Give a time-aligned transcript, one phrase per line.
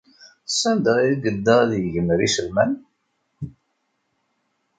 [0.59, 2.71] Sanda ay yedda ad yegmer iselman?